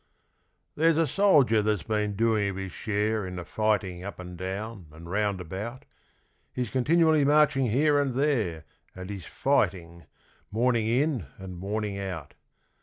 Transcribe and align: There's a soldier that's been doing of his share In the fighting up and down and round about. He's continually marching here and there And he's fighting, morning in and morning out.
There's 0.75 0.97
a 0.97 1.05
soldier 1.05 1.61
that's 1.61 1.83
been 1.83 2.15
doing 2.15 2.49
of 2.49 2.55
his 2.55 2.71
share 2.71 3.23
In 3.27 3.35
the 3.35 3.45
fighting 3.45 4.03
up 4.03 4.17
and 4.19 4.35
down 4.35 4.87
and 4.91 5.07
round 5.07 5.39
about. 5.39 5.85
He's 6.51 6.71
continually 6.71 7.23
marching 7.23 7.67
here 7.67 7.99
and 8.01 8.15
there 8.15 8.65
And 8.95 9.11
he's 9.11 9.27
fighting, 9.27 10.07
morning 10.49 10.87
in 10.87 11.27
and 11.37 11.55
morning 11.55 11.99
out. 11.99 12.33